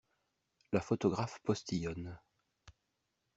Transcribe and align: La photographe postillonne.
La 0.71 0.81
photographe 0.81 1.37
postillonne. 1.43 2.17